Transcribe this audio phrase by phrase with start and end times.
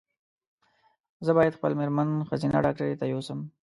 [1.25, 3.39] زه باید خپل مېرمن ښځېنه ډاکټري ته یو سم